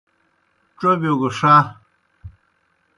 ڇوبِیو 0.79 1.13
گہ 1.19 1.29
ݜہ۔ 1.37 1.55